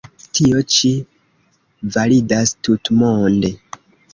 Tio 0.37 0.61
ĉi 0.75 0.91
validas 1.99 2.55
tutmonde. 2.69 3.53